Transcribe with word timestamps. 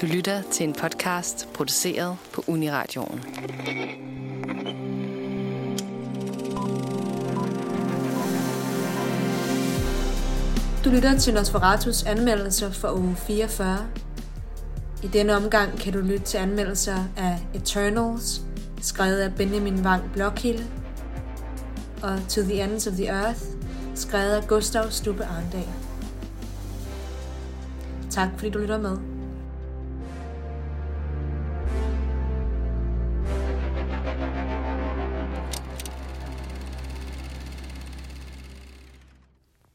Du 0.00 0.06
lytter 0.06 0.42
til 0.42 0.68
en 0.68 0.72
podcast 0.72 1.48
produceret 1.54 2.16
på 2.32 2.44
Uniradioen. 2.46 3.20
Du 10.84 10.90
lytter 10.90 11.18
til 11.18 11.34
Nosferatus 11.34 12.02
anmeldelser 12.02 12.70
for 12.70 12.92
uge 12.92 13.16
44. 13.16 13.86
I 15.02 15.06
denne 15.06 15.36
omgang 15.36 15.78
kan 15.78 15.92
du 15.92 15.98
lytte 15.98 16.24
til 16.24 16.38
anmeldelser 16.38 17.04
af 17.16 17.38
Eternals, 17.54 18.42
skrevet 18.80 19.20
af 19.20 19.34
Benjamin 19.34 19.86
Wang 19.86 20.02
Blokhilde, 20.12 20.64
og 22.02 22.18
To 22.28 22.42
the 22.42 22.64
Ends 22.64 22.86
of 22.86 22.92
the 22.92 23.06
Earth, 23.06 23.40
skrevet 23.94 24.32
af 24.32 24.48
Gustav 24.48 24.90
Stubbe 24.90 25.24
Arndal. 25.24 25.68
Tak 28.10 28.28
fordi 28.36 28.50
du 28.50 28.58
lytter 28.58 28.78
med. 28.78 29.09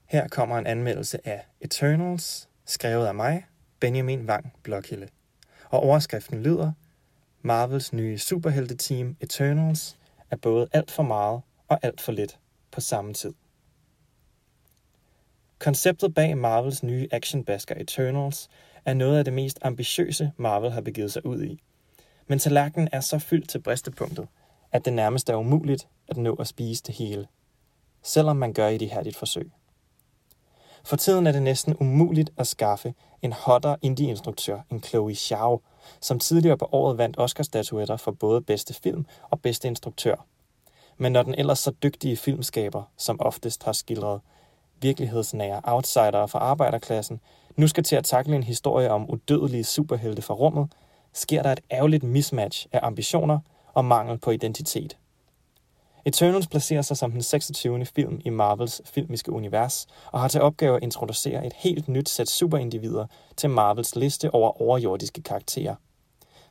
Her 0.06 0.28
kommer 0.28 0.58
en 0.58 0.68
anmeldelse 0.68 1.28
af 1.28 1.46
Eternals, 1.62 2.50
skrevet 2.66 3.08
af 3.08 3.16
mig, 3.16 3.46
Benjamin 3.80 4.30
Wang 4.30 4.54
Blokhilde. 4.64 5.08
Og 5.70 5.80
overskriften 5.80 6.44
lyder, 6.44 6.72
Marvels 7.42 7.94
nye 7.94 8.18
superhelteteam 8.18 9.18
Eternals 9.20 9.98
er 10.32 10.36
både 10.36 10.68
alt 10.72 10.92
for 10.92 11.04
meget 11.04 11.42
og 11.68 11.80
alt 11.82 12.02
for 12.02 12.12
lidt 12.12 12.40
på 12.72 12.82
samme 12.82 13.14
tid. 13.14 13.34
Konceptet 15.60 16.14
bag 16.14 16.38
Marvels 16.38 16.84
nye 16.84 17.08
actionbasker 17.12 17.76
Eternals 17.78 18.50
er 18.86 18.94
noget 18.94 19.18
af 19.18 19.26
det 19.26 19.34
mest 19.34 19.60
ambitiøse 19.62 20.32
Marvel 20.38 20.72
har 20.72 20.82
begivet 20.82 21.14
sig 21.14 21.26
ud 21.26 21.44
i. 21.44 21.62
Men 22.28 22.40
tallerkenen 22.40 22.90
er 22.92 23.00
så 23.00 23.20
fyldt 23.20 23.50
til 23.50 23.62
bristepunktet, 23.62 24.28
at 24.72 24.86
det 24.86 24.94
nærmest 24.94 25.30
er 25.30 25.36
umuligt 25.36 25.88
at 26.08 26.18
nå 26.18 26.36
at 26.36 26.48
spise 26.48 26.84
det 26.84 26.96
hele, 26.96 27.28
selvom 28.04 28.36
man 28.36 28.54
gør 28.54 28.68
i 28.68 28.78
det 28.78 28.90
her 28.90 29.12
forsøg. 29.16 29.52
For 30.86 30.96
tiden 30.96 31.28
er 31.28 31.32
det 31.32 31.44
næsten 31.44 31.76
umuligt 31.80 32.30
at 32.38 32.48
skaffe 32.48 32.94
en 33.22 33.34
hotter 33.34 33.76
indie-instruktør 33.82 34.60
end 34.72 34.84
Chloe 34.84 35.16
Zhao, 35.16 35.62
som 36.02 36.20
tidligere 36.20 36.58
på 36.58 36.70
året 36.72 36.98
vandt 36.98 37.20
Oscar-statuetter 37.20 37.98
for 37.98 38.12
både 38.12 38.42
bedste 38.42 38.74
film 38.74 39.06
og 39.30 39.42
bedste 39.42 39.68
instruktør. 39.68 40.16
Men 40.98 41.12
når 41.12 41.24
den 41.24 41.36
ellers 41.36 41.60
så 41.60 41.72
dygtige 41.72 42.18
filmskaber, 42.18 42.84
som 42.98 43.22
oftest 43.22 43.64
har 43.64 43.72
skildret 43.72 44.22
virkelighedsnære 44.82 45.62
outsidere 45.64 46.28
fra 46.28 46.40
arbejderklassen, 46.40 47.20
nu 47.56 47.68
skal 47.68 47.84
til 47.84 47.96
at 47.96 48.06
takle 48.06 48.36
en 48.36 48.44
historie 48.44 48.92
om 48.92 49.10
udødelige 49.10 49.64
superhelte 49.64 50.22
fra 50.22 50.34
rummet, 50.34 50.72
sker 51.14 51.44
der 51.44 51.52
et 51.52 51.62
ærgerligt 51.72 52.04
mismatch 52.04 52.68
af 52.72 52.80
ambitioner 52.84 53.40
og 53.74 53.86
mangel 53.86 54.18
på 54.18 54.32
identitet. 54.32 54.98
Eternals 56.08 56.48
placerer 56.48 56.82
sig 56.82 56.98
som 56.98 57.12
den 57.12 57.22
26. 57.22 57.86
film 57.86 58.22
i 58.26 58.30
Marvels 58.30 58.82
filmiske 58.86 59.32
univers, 59.32 59.88
og 60.12 60.20
har 60.20 60.28
til 60.28 60.42
opgave 60.42 60.78
at 60.78 60.84
introducere 60.84 61.46
et 61.46 61.54
helt 61.54 61.88
nyt 61.88 62.10
sæt 62.10 62.30
superindivider 62.30 63.06
til 63.38 63.50
Marvels 63.50 63.96
liste 63.96 64.34
over 64.34 64.62
overjordiske 64.62 65.22
karakterer. 65.22 65.76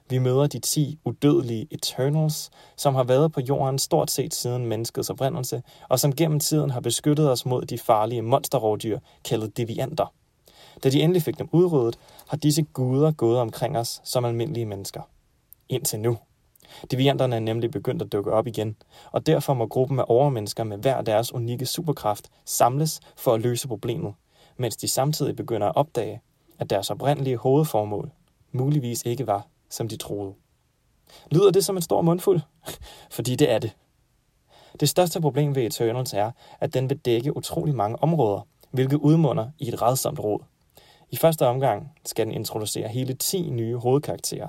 Vi 0.08 0.18
møder 0.18 0.46
de 0.46 0.58
10 0.58 0.98
udødelige 1.04 1.66
Eternals, 1.70 2.50
som 2.76 2.94
har 2.94 3.04
været 3.04 3.32
på 3.32 3.40
jorden 3.40 3.78
stort 3.78 4.10
set 4.10 4.34
siden 4.34 4.66
menneskets 4.66 5.10
oprindelse, 5.10 5.62
og 5.88 6.00
som 6.00 6.14
gennem 6.14 6.40
tiden 6.40 6.70
har 6.70 6.80
beskyttet 6.80 7.30
os 7.30 7.46
mod 7.46 7.64
de 7.64 7.78
farlige 7.78 8.22
monsterrovdyr, 8.22 8.98
kaldet 9.24 9.56
devianter. 9.56 10.12
Da 10.84 10.90
de 10.90 11.02
endelig 11.02 11.22
fik 11.22 11.38
dem 11.38 11.48
udryddet, 11.52 11.98
har 12.28 12.36
disse 12.36 12.62
guder 12.62 13.12
gået 13.12 13.38
omkring 13.38 13.78
os 13.78 14.00
som 14.04 14.24
almindelige 14.24 14.66
mennesker. 14.66 15.02
Indtil 15.68 16.00
nu. 16.00 16.18
Devianterne 16.90 17.36
er 17.36 17.40
nemlig 17.40 17.70
begyndt 17.70 18.02
at 18.02 18.12
dukke 18.12 18.32
op 18.32 18.46
igen, 18.46 18.76
og 19.12 19.26
derfor 19.26 19.54
må 19.54 19.66
gruppen 19.66 19.98
af 19.98 20.04
overmennesker 20.08 20.64
med 20.64 20.78
hver 20.78 21.02
deres 21.02 21.34
unikke 21.34 21.66
superkraft 21.66 22.30
samles 22.44 23.00
for 23.16 23.34
at 23.34 23.40
løse 23.40 23.68
problemet, 23.68 24.14
mens 24.56 24.76
de 24.76 24.88
samtidig 24.88 25.36
begynder 25.36 25.66
at 25.66 25.76
opdage, 25.76 26.20
at 26.58 26.70
deres 26.70 26.90
oprindelige 26.90 27.36
hovedformål 27.36 28.10
muligvis 28.52 29.02
ikke 29.06 29.26
var, 29.26 29.46
som 29.70 29.88
de 29.88 29.96
troede. 29.96 30.34
Lyder 31.30 31.50
det 31.50 31.64
som 31.64 31.76
en 31.76 31.82
stor 31.82 32.02
mundfuld? 32.02 32.40
Fordi 33.16 33.36
det 33.36 33.50
er 33.50 33.58
det. 33.58 33.76
Det 34.80 34.88
største 34.88 35.20
problem 35.20 35.54
ved 35.54 35.62
Eternals 35.62 36.12
er, 36.14 36.30
at 36.60 36.74
den 36.74 36.90
vil 36.90 36.98
dække 36.98 37.36
utrolig 37.36 37.74
mange 37.74 38.02
områder, 38.02 38.46
hvilket 38.70 38.96
udmunder 38.96 39.50
i 39.58 39.68
et 39.68 39.82
redsomt 39.82 40.20
råd. 40.20 40.40
I 41.10 41.16
første 41.16 41.46
omgang 41.46 41.92
skal 42.04 42.26
den 42.26 42.34
introducere 42.34 42.88
hele 42.88 43.14
10 43.14 43.50
nye 43.50 43.76
hovedkarakterer, 43.76 44.48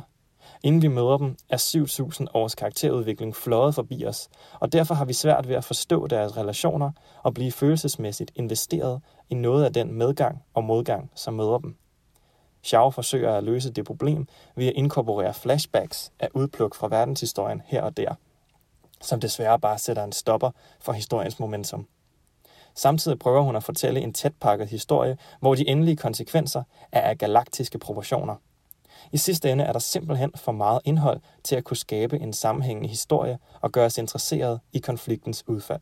Inden 0.65 0.81
vi 0.81 0.87
møder 0.87 1.17
dem, 1.17 1.35
er 1.49 1.57
7.000 1.57 2.25
års 2.33 2.55
karakterudvikling 2.55 3.35
fløjet 3.35 3.75
forbi 3.75 4.05
os, 4.05 4.29
og 4.59 4.73
derfor 4.73 4.95
har 4.95 5.05
vi 5.05 5.13
svært 5.13 5.47
ved 5.47 5.55
at 5.55 5.63
forstå 5.63 6.07
deres 6.07 6.37
relationer 6.37 6.91
og 7.23 7.33
blive 7.33 7.51
følelsesmæssigt 7.51 8.31
investeret 8.35 9.01
i 9.29 9.35
noget 9.35 9.65
af 9.65 9.73
den 9.73 9.93
medgang 9.93 10.43
og 10.53 10.63
modgang, 10.63 11.11
som 11.15 11.33
møder 11.33 11.57
dem. 11.57 11.75
Shaw 12.63 12.89
forsøger 12.89 13.37
at 13.37 13.43
løse 13.43 13.71
det 13.71 13.85
problem 13.85 14.27
ved 14.55 14.67
at 14.67 14.73
inkorporere 14.75 15.33
flashbacks 15.33 16.11
af 16.19 16.29
udpluk 16.33 16.75
fra 16.75 16.87
verdenshistorien 16.87 17.61
her 17.65 17.81
og 17.81 17.97
der, 17.97 18.13
som 19.01 19.19
desværre 19.19 19.59
bare 19.59 19.77
sætter 19.77 20.03
en 20.03 20.11
stopper 20.11 20.51
for 20.79 20.91
historiens 20.91 21.39
momentum. 21.39 21.87
Samtidig 22.75 23.19
prøver 23.19 23.41
hun 23.41 23.55
at 23.55 23.63
fortælle 23.63 23.99
en 23.99 24.13
tætpakket 24.13 24.67
historie, 24.67 25.17
hvor 25.39 25.55
de 25.55 25.67
endelige 25.67 25.97
konsekvenser 25.97 26.63
er 26.91 27.01
af 27.01 27.17
galaktiske 27.17 27.79
proportioner– 27.79 28.35
i 29.11 29.17
sidste 29.17 29.51
ende 29.51 29.63
er 29.63 29.71
der 29.71 29.79
simpelthen 29.79 30.31
for 30.35 30.51
meget 30.51 30.81
indhold 30.85 31.21
til 31.43 31.55
at 31.55 31.63
kunne 31.63 31.77
skabe 31.77 32.19
en 32.19 32.33
sammenhængende 32.33 32.89
historie 32.89 33.39
og 33.61 33.71
gøre 33.71 33.85
os 33.85 33.97
interesseret 33.97 34.59
i 34.73 34.79
konfliktens 34.79 35.43
udfald. 35.47 35.81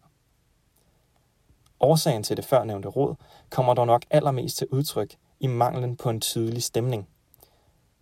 Årsagen 1.79 2.23
til 2.23 2.37
det 2.37 2.45
førnævnte 2.45 2.89
råd 2.89 3.15
kommer 3.49 3.73
dog 3.73 3.87
nok 3.87 4.05
allermest 4.09 4.57
til 4.57 4.67
udtryk 4.71 5.15
i 5.39 5.47
manglen 5.47 5.95
på 5.95 6.09
en 6.09 6.21
tydelig 6.21 6.63
stemning. 6.63 7.07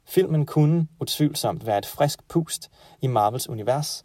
Filmen 0.05 0.45
kunne 0.45 0.87
utvivlsomt 0.99 1.65
være 1.65 1.77
et 1.77 1.85
frisk 1.85 2.27
pust 2.27 2.71
i 3.01 3.07
Marvels 3.07 3.49
univers, 3.49 4.03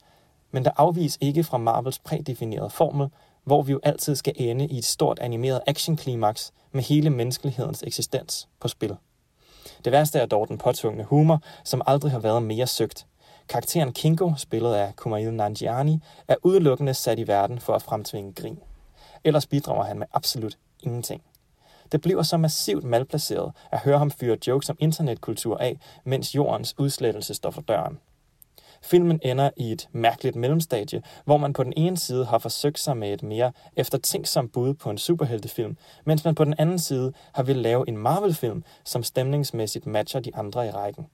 men 0.50 0.64
der 0.64 0.70
afviser 0.76 1.18
ikke 1.20 1.44
fra 1.44 1.58
Marvels 1.58 1.98
prædefinerede 1.98 2.70
formel, 2.70 3.08
hvor 3.44 3.62
vi 3.62 3.72
jo 3.72 3.80
altid 3.82 4.16
skal 4.16 4.32
ende 4.36 4.66
i 4.66 4.78
et 4.78 4.84
stort 4.84 5.18
animeret 5.18 5.60
actionklimaks 5.66 6.52
med 6.72 6.82
hele 6.82 7.10
menneskelighedens 7.10 7.82
eksistens 7.82 8.48
på 8.60 8.68
spil. 8.68 8.96
Det 9.86 9.92
værste 9.92 10.18
er 10.18 10.26
dog 10.26 10.48
den 10.48 10.58
påtvungne 10.58 11.04
humor, 11.04 11.42
som 11.64 11.82
aldrig 11.86 12.12
har 12.12 12.18
været 12.18 12.42
mere 12.42 12.66
søgt. 12.66 13.06
Karakteren 13.48 13.92
Kinko, 13.92 14.32
spillet 14.36 14.74
af 14.74 14.96
Kumail 14.96 15.32
Nanjiani, 15.34 15.98
er 16.28 16.36
udelukkende 16.42 16.94
sat 16.94 17.18
i 17.18 17.26
verden 17.26 17.60
for 17.60 17.74
at 17.74 17.82
fremtvinge 17.82 18.32
grin. 18.32 18.58
Ellers 19.24 19.46
bidrager 19.46 19.84
han 19.84 19.98
med 19.98 20.06
absolut 20.12 20.58
ingenting. 20.82 21.22
Det 21.92 22.00
bliver 22.00 22.22
så 22.22 22.36
massivt 22.36 22.84
malplaceret 22.84 23.52
at 23.70 23.78
høre 23.78 23.98
ham 23.98 24.10
fyre 24.10 24.36
jokes 24.46 24.70
om 24.70 24.76
internetkultur 24.80 25.56
af, 25.56 25.78
mens 26.04 26.34
jordens 26.34 26.74
udslettelse 26.78 27.34
står 27.34 27.50
for 27.50 27.60
døren. 27.60 27.98
Filmen 28.86 29.20
ender 29.22 29.50
i 29.56 29.72
et 29.72 29.88
mærkeligt 29.92 30.36
mellemstadie, 30.36 31.02
hvor 31.24 31.36
man 31.36 31.52
på 31.52 31.64
den 31.64 31.72
ene 31.76 31.96
side 31.96 32.24
har 32.24 32.38
forsøgt 32.38 32.78
sig 32.78 32.96
med 32.96 33.12
et 33.12 33.22
mere 33.22 33.52
eftertænksomt 33.76 34.52
bud 34.52 34.74
på 34.74 34.90
en 34.90 34.98
superheltefilm, 34.98 35.76
mens 36.04 36.24
man 36.24 36.34
på 36.34 36.44
den 36.44 36.54
anden 36.58 36.78
side 36.78 37.12
har 37.32 37.42
vil 37.42 37.56
lave 37.56 37.88
en 37.88 37.96
Marvel-film, 37.96 38.64
som 38.84 39.02
stemningsmæssigt 39.02 39.86
matcher 39.86 40.20
de 40.20 40.36
andre 40.36 40.66
i 40.66 40.70
rækken. 40.70 41.06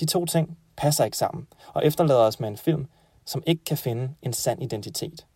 De 0.00 0.06
to 0.06 0.26
ting 0.26 0.58
passer 0.76 1.04
ikke 1.04 1.16
sammen, 1.16 1.46
og 1.74 1.86
efterlader 1.86 2.20
os 2.20 2.40
med 2.40 2.48
en 2.48 2.56
film, 2.56 2.86
som 3.24 3.42
ikke 3.46 3.64
kan 3.64 3.76
finde 3.76 4.10
en 4.22 4.32
sand 4.32 4.62
identitet. 4.62 5.26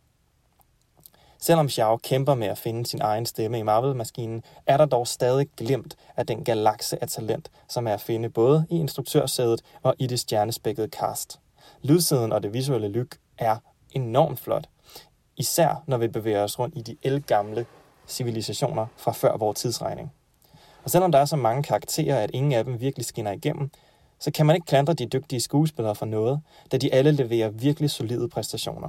Selvom 1.39 1.69
Xiao 1.69 1.97
kæmper 1.97 2.35
med 2.35 2.47
at 2.47 2.59
finde 2.59 2.87
sin 2.87 3.01
egen 3.01 3.27
stemme 3.27 3.59
i 3.59 3.63
Marvel-maskinen, 3.63 4.43
er 4.67 4.77
der 4.77 4.87
dog 4.87 5.07
stadig 5.07 5.47
glemt 5.57 5.97
af 6.17 6.27
den 6.27 6.45
galakse 6.45 7.03
af 7.03 7.09
talent, 7.09 7.51
som 7.69 7.87
er 7.87 7.95
at 7.95 8.01
finde 8.01 8.31
både 8.31 8.67
i 8.71 8.77
instruktørsædet 8.79 9.63
og 9.83 9.95
i 9.99 10.07
det 10.07 10.21
stjernespækkede 10.21 10.89
cast. 10.89 11.41
Lydsiden 11.83 12.33
og 12.33 12.43
det 12.43 12.53
visuelle 12.53 12.89
lyk 12.89 13.19
er 13.39 13.57
enormt 13.93 14.41
flot. 14.41 14.69
Især 15.37 15.83
når 15.87 15.97
vi 15.97 16.09
bevæger 16.09 16.43
os 16.43 16.59
rundt 16.59 16.79
i 16.79 16.81
de 16.81 16.97
elgamle 17.03 17.67
civilisationer 18.09 18.87
fra 18.97 19.13
før 19.13 19.37
vores 19.37 19.61
tidsregning. 19.61 20.13
Og 20.85 20.91
selvom 20.91 21.13
der 21.13 21.19
er 21.19 21.25
så 21.25 21.37
mange 21.37 21.63
karakterer, 21.63 22.23
at 22.23 22.31
ingen 22.35 22.53
af 22.53 22.65
dem 22.65 22.81
virkelig 22.81 23.07
skinner 23.07 23.33
igennem, 23.33 23.71
så 24.19 24.31
kan 24.31 24.47
man 24.47 24.57
ikke 24.57 24.67
klandre 24.67 24.95
de 24.95 25.07
dygtige 25.07 25.41
skuespillere 25.41 25.95
for 25.95 26.07
noget, 26.07 26.41
da 26.73 26.77
de 26.77 26.95
alle 26.95 27.13
leverer 27.13 27.49
virkelig 27.49 27.91
solide 27.91 28.29
præstationer. 28.29 28.89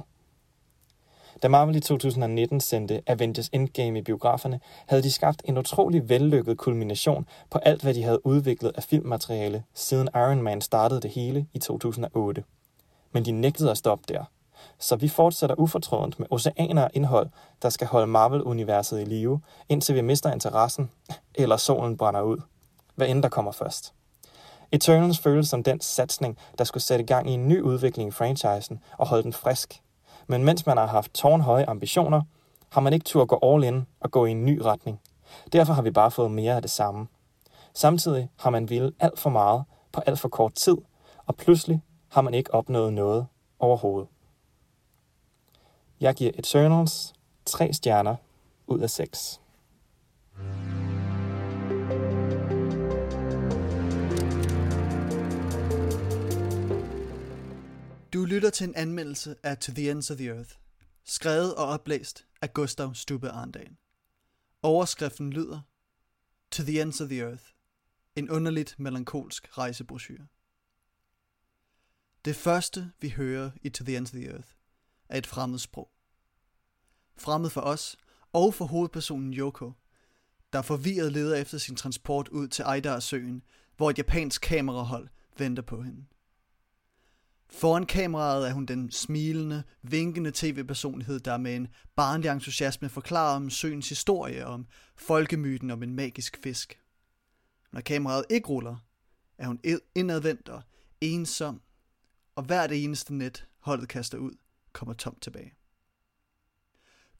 Da 1.42 1.48
Marvel 1.48 1.76
i 1.76 1.80
2019 1.80 2.60
sendte 2.60 3.02
Avengers 3.06 3.48
Endgame 3.48 3.98
i 3.98 4.02
biograferne, 4.02 4.60
havde 4.86 5.02
de 5.02 5.10
skabt 5.10 5.42
en 5.44 5.58
utrolig 5.58 6.08
vellykket 6.08 6.58
kulmination 6.58 7.26
på 7.50 7.58
alt, 7.58 7.82
hvad 7.82 7.94
de 7.94 8.02
havde 8.02 8.26
udviklet 8.26 8.72
af 8.76 8.82
filmmateriale, 8.82 9.64
siden 9.74 10.08
Iron 10.14 10.42
Man 10.42 10.60
startede 10.60 11.00
det 11.00 11.10
hele 11.10 11.46
i 11.54 11.58
2008 11.58 12.44
men 13.12 13.24
de 13.24 13.32
nægtede 13.32 13.70
at 13.70 13.78
stoppe 13.78 14.04
der. 14.08 14.24
Så 14.78 14.96
vi 14.96 15.08
fortsætter 15.08 15.56
ufortrødent 15.58 16.18
med 16.18 16.26
oceaner 16.30 16.84
af 16.84 16.90
indhold, 16.94 17.28
der 17.62 17.68
skal 17.68 17.86
holde 17.86 18.06
Marvel-universet 18.06 19.00
i 19.00 19.04
live, 19.04 19.40
indtil 19.68 19.94
vi 19.94 20.00
mister 20.00 20.32
interessen, 20.32 20.90
eller 21.34 21.56
solen 21.56 21.96
brænder 21.96 22.20
ud. 22.20 22.36
Hvad 22.94 23.08
end 23.08 23.22
der 23.22 23.28
kommer 23.28 23.52
først. 23.52 23.94
Eternals 24.72 25.18
føles 25.18 25.48
som 25.48 25.62
den 25.62 25.80
satsning, 25.80 26.38
der 26.58 26.64
skulle 26.64 26.82
sætte 26.82 27.04
gang 27.04 27.30
i 27.30 27.32
en 27.32 27.48
ny 27.48 27.60
udvikling 27.60 28.08
i 28.08 28.12
franchisen 28.12 28.80
og 28.98 29.08
holde 29.08 29.22
den 29.22 29.32
frisk. 29.32 29.82
Men 30.26 30.44
mens 30.44 30.66
man 30.66 30.76
har 30.76 30.86
haft 30.86 31.14
tårnhøje 31.14 31.68
ambitioner, 31.68 32.22
har 32.70 32.80
man 32.80 32.92
ikke 32.92 33.04
tur 33.04 33.22
at 33.22 33.28
gå 33.28 33.38
all 33.42 33.64
in 33.64 33.86
og 34.00 34.10
gå 34.10 34.26
i 34.26 34.30
en 34.30 34.46
ny 34.46 34.58
retning. 34.58 35.00
Derfor 35.52 35.72
har 35.72 35.82
vi 35.82 35.90
bare 35.90 36.10
fået 36.10 36.30
mere 36.30 36.56
af 36.56 36.62
det 36.62 36.70
samme. 36.70 37.06
Samtidig 37.74 38.28
har 38.36 38.50
man 38.50 38.70
ville 38.70 38.92
alt 39.00 39.18
for 39.18 39.30
meget 39.30 39.64
på 39.92 40.00
alt 40.00 40.20
for 40.20 40.28
kort 40.28 40.54
tid, 40.54 40.76
og 41.26 41.36
pludselig 41.36 41.82
har 42.12 42.20
man 42.22 42.34
ikke 42.34 42.54
opnået 42.54 42.92
noget 42.92 43.26
overhovedet. 43.58 44.08
Jeg 46.00 46.14
giver 46.14 46.30
Eternals 46.34 47.12
3 47.44 47.72
stjerner 47.72 48.16
ud 48.66 48.80
af 48.80 48.90
6. 48.90 49.40
Du 58.12 58.24
lytter 58.24 58.50
til 58.50 58.68
en 58.68 58.74
anmeldelse 58.74 59.36
af 59.42 59.58
To 59.58 59.72
the 59.72 59.90
Ends 59.90 60.10
of 60.10 60.16
the 60.16 60.28
Earth, 60.28 60.54
skrevet 61.04 61.54
og 61.54 61.66
oplæst 61.66 62.26
af 62.42 62.52
Gustav 62.52 62.94
Stubbe 62.94 63.28
Arndal. 63.30 63.76
Overskriften 64.62 65.32
lyder 65.32 65.60
To 66.50 66.62
the 66.62 66.80
Ends 66.80 67.00
of 67.00 67.08
the 67.08 67.20
Earth, 67.20 67.44
en 68.16 68.30
underligt 68.30 68.74
melankolsk 68.78 69.58
rejsebrochure. 69.58 70.26
Det 72.24 72.36
første, 72.36 72.92
vi 73.00 73.08
hører 73.08 73.50
i 73.62 73.68
To 73.68 73.84
the 73.84 73.96
Ends 73.96 74.10
of 74.10 74.16
the 74.16 74.30
Earth, 74.30 74.48
er 75.08 75.18
et 75.18 75.26
fremmed 75.26 75.58
sprog. 75.58 75.90
Fremmed 77.16 77.50
for 77.50 77.60
os 77.60 77.96
og 78.32 78.54
for 78.54 78.64
hovedpersonen 78.64 79.34
Yoko, 79.34 79.72
der 80.52 80.62
forvirret 80.62 81.12
leder 81.12 81.36
efter 81.36 81.58
sin 81.58 81.76
transport 81.76 82.28
ud 82.28 82.48
til 82.48 82.64
Eidar-søen, 82.74 83.42
hvor 83.76 83.90
et 83.90 83.98
japansk 83.98 84.42
kamerahold 84.42 85.08
venter 85.38 85.62
på 85.62 85.82
hende. 85.82 86.04
Foran 87.50 87.86
kameraet 87.86 88.48
er 88.48 88.52
hun 88.52 88.66
den 88.66 88.90
smilende, 88.90 89.62
vinkende 89.82 90.32
tv-personlighed, 90.34 91.20
der 91.20 91.36
med 91.36 91.56
en 91.56 91.68
barnlig 91.96 92.30
entusiasme 92.30 92.88
forklarer 92.88 93.36
om 93.36 93.50
søens 93.50 93.88
historie 93.88 94.46
om 94.46 94.66
folkemyten 94.96 95.70
om 95.70 95.82
en 95.82 95.94
magisk 95.94 96.38
fisk. 96.42 96.80
Når 97.72 97.80
kameraet 97.80 98.24
ikke 98.30 98.48
ruller, 98.48 98.76
er 99.38 99.46
hun 99.46 99.60
indadvendt 99.94 100.48
og 100.48 100.62
ensom, 101.00 101.62
og 102.34 102.44
hvert 102.44 102.72
eneste 102.72 103.14
net, 103.14 103.46
holdet 103.58 103.88
kaster 103.88 104.18
ud, 104.18 104.32
kommer 104.72 104.94
tomt 104.94 105.22
tilbage. 105.22 105.54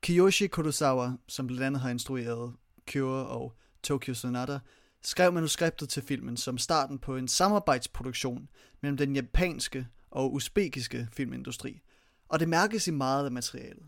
Kiyoshi 0.01 0.47
Kurosawa, 0.47 1.13
som 1.29 1.47
blandt 1.47 1.63
andet 1.63 1.83
har 1.83 1.91
instrueret 1.91 2.55
Cure 2.91 3.27
og 3.27 3.57
Tokyo 3.83 4.15
Sonata, 4.15 4.59
skrev 5.03 5.33
manuskriptet 5.33 5.89
til 5.89 6.03
filmen 6.03 6.37
som 6.37 6.59
starten 6.59 6.99
på 6.99 7.17
en 7.17 7.29
samarbejdsproduktion 7.29 8.49
mellem 8.81 8.97
den 8.97 9.15
japanske 9.15 9.87
og 10.11 10.35
usbekiske 10.35 11.09
filmindustri, 11.13 11.83
og 12.29 12.41
det 12.41 12.49
mærkes 12.49 12.87
i 12.87 12.91
meget 12.91 13.25
af 13.25 13.33
materialet. 13.33 13.85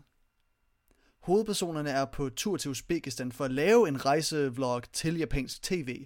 Hovedpersonerne 1.19 1.89
er 1.89 2.05
på 2.05 2.29
tur 2.29 2.57
til 2.57 2.71
Uzbekistan 2.71 3.31
for 3.31 3.45
at 3.45 3.51
lave 3.51 3.87
en 3.87 4.05
rejsevlog 4.05 4.83
til 4.93 5.17
japansk 5.17 5.61
tv, 5.61 6.05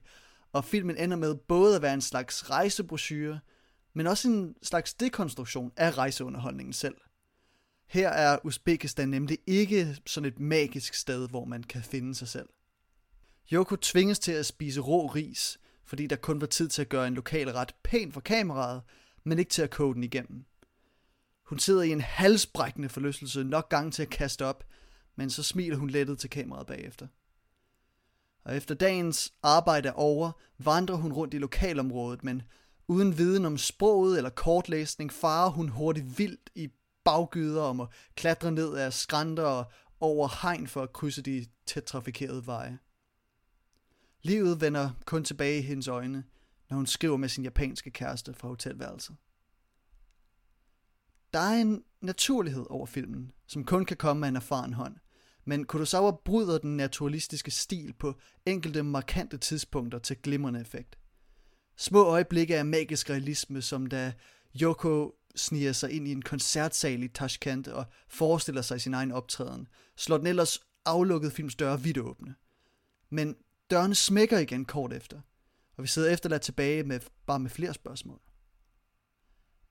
og 0.54 0.66
filmen 0.66 0.98
ender 0.98 1.18
med 1.18 1.36
både 1.36 1.76
at 1.76 1.82
være 1.82 1.94
en 1.94 2.02
slags 2.02 2.50
rejsebrochure, 2.50 3.40
men 3.94 4.08
også 4.08 4.28
en 4.28 4.56
slags 4.64 4.94
dekonstruktion 4.94 5.72
af 5.78 5.98
rejseunderholdningen 5.98 6.74
selv. 6.74 6.96
Her 7.88 8.10
er 8.10 8.38
Uzbekistan 8.44 9.10
nemlig 9.10 9.38
ikke 9.48 9.98
sådan 10.06 10.28
et 10.28 10.40
magisk 10.40 10.94
sted, 10.94 11.30
hvor 11.30 11.46
man 11.46 11.64
kan 11.64 11.84
finde 11.84 12.16
sig 12.16 12.28
selv. 12.28 12.50
Yoko 13.54 13.76
tvinges 13.76 14.20
til 14.20 14.32
at 14.32 14.46
spise 14.46 14.82
rå 14.82 15.08
ris, 15.08 15.60
fordi 15.86 16.08
der 16.08 16.16
kun 16.16 16.42
var 16.42 16.48
tid 16.48 16.70
til 16.70 16.82
at 16.82 16.90
gøre 16.90 17.08
en 17.08 17.14
lokal 17.14 17.52
ret 17.52 17.76
pæn 17.84 18.12
for 18.12 18.22
kameraet, 18.22 18.82
men 19.24 19.40
ikke 19.40 19.52
til 19.52 19.62
at 19.62 19.70
koge 19.70 19.94
den 19.94 20.04
igennem. 20.04 20.46
Hun 21.46 21.60
sidder 21.60 21.82
i 21.82 21.90
en 21.90 22.02
halsbrækkende 22.02 22.90
forlystelse 22.90 23.44
nok 23.44 23.70
gang 23.70 23.94
til 23.94 24.02
at 24.02 24.10
kaste 24.10 24.46
op, 24.46 24.64
men 25.16 25.30
så 25.30 25.44
smiler 25.44 25.78
hun 25.78 25.90
lettet 25.90 26.20
til 26.20 26.30
kameraet 26.30 26.68
bagefter. 26.68 27.08
Og 28.44 28.58
efter 28.58 28.76
dagens 28.76 29.34
arbejde 29.44 29.90
er 29.90 29.94
over, 29.94 30.32
vandrer 30.58 30.96
hun 30.96 31.14
rundt 31.14 31.34
i 31.34 31.38
lokalområdet, 31.38 32.24
men 32.24 32.42
uden 32.90 33.18
viden 33.18 33.46
om 33.46 33.58
sproget 33.58 34.18
eller 34.18 34.30
kortlæsning 34.30 35.14
farer 35.14 35.50
hun 35.50 35.70
hurtigt 35.70 36.20
vildt 36.20 36.50
i 36.56 36.70
baggyder 37.04 37.62
om 37.62 37.80
at 37.80 37.88
klatre 38.16 38.52
ned 38.52 38.76
af 38.76 38.94
skrænter 38.94 39.44
og 39.44 39.72
over 40.00 40.42
hegn 40.42 40.68
for 40.68 40.82
at 40.82 40.94
krydse 40.94 41.22
de 41.22 41.46
tæt 41.66 41.84
trafikerede 41.84 42.46
veje. 42.46 42.80
Livet 44.22 44.62
vender 44.62 44.90
kun 45.06 45.24
tilbage 45.24 45.60
i 45.60 45.62
hendes 45.62 45.88
øjne, 45.88 46.24
når 46.70 46.78
hun 46.78 46.88
skriver 46.88 47.18
med 47.18 47.30
sin 47.30 47.44
japanske 47.44 47.92
kæreste 47.92 48.34
fra 48.34 48.48
hotelværelset. 48.48 49.16
Der 51.34 51.40
er 51.40 51.62
en 51.62 51.84
naturlighed 52.02 52.66
over 52.70 52.86
filmen, 52.86 53.32
som 53.48 53.64
kun 53.64 53.86
kan 53.86 53.98
komme 53.98 54.26
af 54.26 54.30
en 54.30 54.36
erfaren 54.36 54.74
hånd, 54.74 54.96
men 55.46 55.66
Kurosawa 55.66 56.12
bryder 56.26 56.58
den 56.58 56.78
naturalistiske 56.78 57.52
stil 57.52 57.94
på 57.94 58.20
enkelte 58.46 58.84
markante 58.84 59.38
tidspunkter 59.38 60.00
til 60.00 60.18
glimrende 60.18 60.62
effekt. 60.62 61.00
Små 61.80 62.06
øjeblikke 62.06 62.58
af 62.58 62.66
magisk 62.66 63.10
realisme, 63.10 63.62
som 63.62 63.88
da 63.88 64.14
Yoko 64.62 65.16
sniger 65.36 65.72
sig 65.72 65.92
ind 65.92 66.08
i 66.08 66.12
en 66.12 66.22
koncertsal 66.22 67.04
i 67.04 67.08
Tashkent 67.08 67.68
og 67.68 67.86
forestiller 68.08 68.62
sig 68.62 68.82
sin 68.82 68.94
egen 68.94 69.12
optræden, 69.12 69.68
slår 69.98 70.18
den 70.18 70.28
ellers 70.28 70.60
aflukkede 70.86 71.32
films 71.32 71.56
døre 71.56 71.82
vidt 71.82 71.98
åbne. 71.98 72.36
Men 73.10 73.36
dørene 73.72 73.96
smækker 73.96 74.38
igen 74.38 74.66
kort 74.66 74.94
efter, 74.94 75.22
og 75.78 75.84
vi 75.84 75.88
sidder 75.88 76.14
efterladt 76.14 76.42
tilbage 76.42 76.84
med 76.84 77.00
bare 77.26 77.40
med 77.40 77.50
flere 77.50 77.74
spørgsmål. 77.74 78.20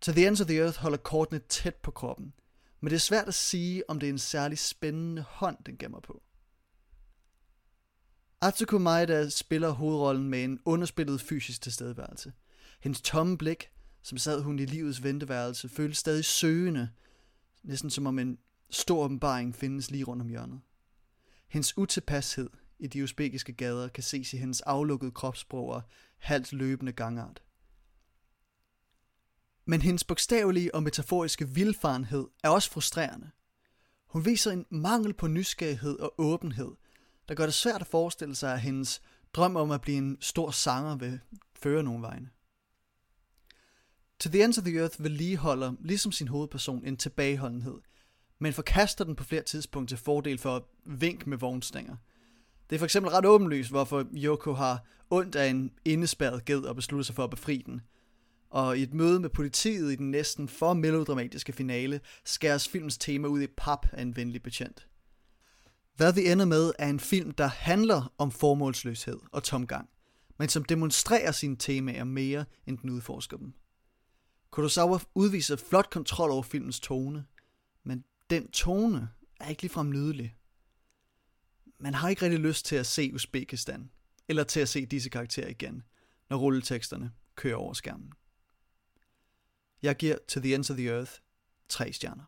To 0.01 0.13
the 0.13 0.27
Ends 0.27 0.41
of 0.41 0.47
the 0.47 0.59
Earth 0.59 0.79
holder 0.79 0.99
kortene 0.99 1.41
tæt 1.49 1.75
på 1.75 1.91
kroppen, 1.91 2.33
men 2.81 2.91
det 2.91 2.97
er 2.97 3.01
svært 3.01 3.29
at 3.29 3.35
sige, 3.35 3.91
om 3.91 4.01
det 4.01 4.07
er 4.07 4.13
en 4.13 4.19
særlig 4.19 4.59
spændende 4.59 5.23
hånd, 5.23 5.57
den 5.67 5.77
gemmer 5.77 6.01
på. 6.01 6.23
Atsuko 8.41 8.79
Maeda 8.79 9.29
spiller 9.29 9.71
hovedrollen 9.71 10.29
med 10.29 10.45
en 10.45 10.61
underspillet 10.65 11.21
fysisk 11.21 11.61
tilstedeværelse. 11.61 12.33
Hendes 12.81 13.01
tomme 13.01 13.39
blik, 13.39 13.71
som 14.03 14.19
sad 14.19 14.43
hun 14.43 14.59
i 14.59 14.65
livets 14.65 15.03
venteværelse, 15.03 15.69
føles 15.69 15.99
stadig 15.99 16.25
søgende, 16.25 16.91
næsten 17.63 17.91
som 17.91 18.07
om 18.07 18.19
en 18.19 18.39
stor 18.71 19.05
åbenbaring 19.05 19.55
findes 19.55 19.91
lige 19.91 20.05
rundt 20.05 20.23
om 20.23 20.29
hjørnet. 20.29 20.61
Hendes 21.49 21.79
utilpashed 21.79 22.51
i 22.79 22.87
de 22.87 23.05
usbekiske 23.05 23.53
gader 23.53 23.89
kan 23.89 24.03
ses 24.03 24.33
i 24.33 24.37
hendes 24.37 24.61
aflukkede 24.61 25.11
kropssprog 25.11 25.69
og 25.69 25.83
halvt 26.19 26.53
løbende 26.53 26.93
gangart. 26.93 27.43
Men 29.65 29.83
hendes 29.83 30.05
bogstavelige 30.05 30.75
og 30.75 30.83
metaforiske 30.83 31.49
vildfarenhed 31.49 32.27
er 32.45 32.49
også 32.49 32.71
frustrerende. 32.71 33.31
Hun 34.07 34.25
viser 34.25 34.51
en 34.51 34.67
mangel 34.71 35.15
på 35.15 35.27
nysgerrighed 35.27 35.99
og 35.99 36.15
åbenhed, 36.19 36.71
der 37.29 37.35
gør 37.35 37.45
det 37.45 37.55
svært 37.55 37.81
at 37.81 37.87
forestille 37.87 38.35
sig, 38.35 38.53
at 38.53 38.61
hendes 38.61 39.03
drøm 39.33 39.57
om 39.57 39.71
at 39.71 39.81
blive 39.81 39.99
en 39.99 40.17
stor 40.21 40.51
sanger 40.51 40.97
vil 40.97 41.21
føre 41.63 41.83
nogen 41.83 42.03
vegne. 42.03 42.31
To 44.21 44.31
the 44.31 44.45
Ends 44.45 44.59
of 44.59 44.65
the 44.65 44.79
Earth 44.79 45.03
vedligeholder, 45.03 45.75
ligesom 45.81 46.13
sin 46.13 46.29
hovedperson, 46.29 46.85
en 46.85 46.97
tilbageholdenhed, 46.97 47.79
men 48.39 48.53
forkaster 48.53 49.05
den 49.05 49.17
på 49.17 49.25
flere 49.25 49.43
tidspunkter 49.43 49.97
til 49.97 50.05
fordel 50.05 50.39
for 50.39 50.57
at 50.57 50.63
vink 50.85 51.27
med 51.27 51.39
vognstænger– 51.39 51.97
det 52.71 52.77
er 52.77 52.79
for 52.79 52.87
eksempel 52.87 53.13
ret 53.13 53.27
åbenlyst, 53.27 53.71
hvorfor 53.71 54.07
Yoko 54.15 54.53
har 54.53 54.85
ondt 55.11 55.37
af 55.37 55.47
en 55.47 55.73
indespærret 55.85 56.45
ged 56.45 56.61
og 56.61 56.77
beslutter 56.77 57.05
sig 57.05 57.15
for 57.15 57.25
at 57.25 57.31
befri 57.31 57.63
den. 57.67 57.81
Og 58.51 58.79
i 58.79 58.83
et 58.83 58.95
møde 58.95 59.21
med 59.21 59.29
politiet 59.29 59.93
i 59.93 59.97
den 59.97 60.11
næsten 60.11 60.49
for 60.49 60.73
melodramatiske 60.73 61.53
finale, 61.53 62.01
skæres 62.25 62.69
filmens 62.69 62.99
tema 62.99 63.29
ud 63.29 63.43
i 63.43 63.47
pap 63.57 63.87
af 63.93 64.03
en 64.03 64.17
venlig 64.17 64.43
betjent. 64.43 64.88
Hvad 65.99 66.13
vi 66.13 66.31
ender 66.31 66.45
med 66.45 66.73
er 66.79 66.89
en 66.89 67.01
film, 67.01 67.31
der 67.31 67.47
handler 67.47 68.15
om 68.19 68.31
formålsløshed 68.31 69.19
og 69.33 69.43
tomgang, 69.43 69.89
men 70.39 70.49
som 70.49 70.65
demonstrerer 70.65 71.33
sine 71.33 71.57
temaer 71.57 72.05
mere, 72.05 72.45
end 72.67 72.79
den 72.79 72.91
udforsker 72.91 73.37
dem. 73.37 73.53
Kurosawa 74.51 74.99
udviser 75.15 75.57
flot 75.57 75.91
kontrol 75.91 76.31
over 76.31 76.43
filmens 76.43 76.81
tone, 76.81 77.25
men 77.85 78.05
den 78.31 78.51
tone 78.51 79.09
er 79.41 79.49
ikke 79.49 79.63
ligefrem 79.63 79.91
nydelig 79.91 80.39
man 81.79 81.95
har 81.95 82.09
ikke 82.09 82.23
rigtig 82.23 82.41
lyst 82.41 82.67
til 82.67 82.77
at 82.77 82.87
se 82.87 83.15
Uzbekistan, 83.15 83.91
eller 84.29 84.45
til 84.45 84.61
at 84.61 84.69
se 84.69 84.87
disse 84.87 85.11
karakterer 85.11 85.49
igen, 85.49 85.83
når 86.31 86.37
rulleteksterne 86.37 87.13
kører 87.35 87.57
over 87.57 87.73
skærmen. 87.73 88.13
Jeg 89.83 89.97
giver 89.97 90.17
To 90.29 90.41
the 90.41 90.55
Ends 90.55 90.71
of 90.71 90.77
the 90.77 90.89
Earth 90.89 91.13
tre 91.69 91.93
stjerner. 91.93 92.25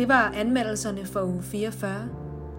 Det 0.00 0.08
var 0.08 0.32
anmeldelserne 0.36 1.06
for 1.06 1.22
uge 1.22 1.42
44. 1.42 2.08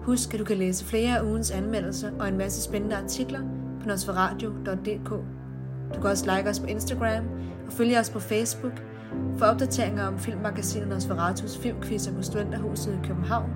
Husk, 0.02 0.34
at 0.34 0.40
du 0.40 0.44
kan 0.44 0.56
læse 0.56 0.84
flere 0.84 1.18
af 1.18 1.22
ugens 1.22 1.50
anmeldelser 1.50 2.10
og 2.20 2.28
en 2.28 2.38
masse 2.38 2.62
spændende 2.62 2.96
artikler 2.96 3.40
på 3.80 3.88
nosferadio.dk. 3.88 5.08
Du 5.94 6.00
kan 6.00 6.10
også 6.10 6.36
like 6.36 6.50
os 6.50 6.60
på 6.60 6.66
Instagram 6.66 7.24
og 7.66 7.72
følge 7.72 8.00
os 8.00 8.10
på 8.10 8.20
Facebook– 8.20 8.72
for 9.38 9.46
opdateringer 9.46 10.06
om 10.06 10.18
filmmagasinet 10.18 10.88
Nosferatus 10.88 11.58
filmquizzer 11.58 12.14
på 12.14 12.22
Studenterhuset 12.22 12.92
i 12.92 13.06
København, 13.06 13.50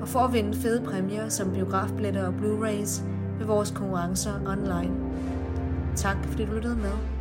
og 0.00 0.08
for 0.08 0.20
at 0.20 0.32
vinde 0.32 0.54
fede 0.58 0.82
præmier 0.84 1.28
som 1.28 1.52
biografbilletter 1.52 2.26
og 2.26 2.34
Blu-rays 2.34 3.02
ved 3.38 3.46
vores 3.46 3.70
konkurrencer 3.70 4.32
online. 4.46 4.94
Tak 5.96 6.16
fordi 6.24 6.44
du 6.44 6.52
lyttede 6.52 6.76
med. 6.76 7.11